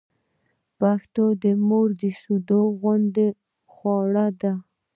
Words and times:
پښتو 0.79 1.25
د 1.43 1.45
مور 1.67 1.89
شېدو 2.19 2.61
غوندې 2.79 3.27
خواړه 3.73 4.27
ده 4.41 4.53